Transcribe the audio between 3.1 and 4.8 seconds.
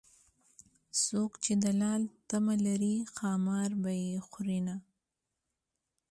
ښامار به يې خورینه